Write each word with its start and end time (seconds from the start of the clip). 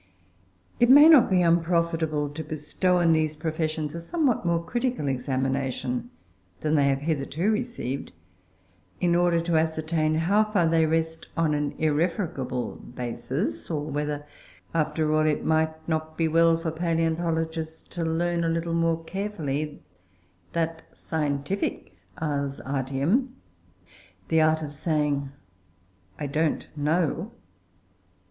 It 0.79 0.89
may 0.89 1.07
not 1.07 1.29
be 1.29 1.43
unprofitable 1.43 2.29
to 2.31 2.43
bestow 2.43 2.97
on 2.97 3.13
these 3.13 3.35
professions 3.35 3.93
a 3.93 4.01
somewhat 4.01 4.43
more 4.43 4.65
critical 4.65 5.07
examination 5.07 6.09
than 6.61 6.73
they 6.73 6.87
have 6.87 7.01
hitherto 7.01 7.51
received, 7.51 8.11
in 8.99 9.13
order 9.13 9.39
to 9.41 9.57
ascertain 9.59 10.15
how 10.15 10.45
far 10.45 10.65
they 10.67 10.87
rest 10.87 11.27
on 11.37 11.53
an 11.53 11.75
irrefragable 11.77 12.77
basis; 12.95 13.69
or 13.69 13.83
whether, 13.91 14.25
after 14.73 15.13
all, 15.13 15.21
it 15.27 15.45
might 15.45 15.87
not 15.87 16.17
be 16.17 16.27
well 16.27 16.57
for 16.57 16.71
palaeontologists 16.71 17.87
to 17.89 18.03
learn 18.03 18.43
a 18.43 18.49
little 18.49 18.73
more 18.73 19.03
carefully 19.03 19.83
that 20.53 20.81
scientific 20.93 21.93
"ars 22.17 22.59
artium," 22.61 23.35
the 24.29 24.41
art 24.41 24.63
of 24.63 24.73
saying 24.73 25.29
"I 26.17 26.25
don't 26.25 26.65
know." 26.75 27.33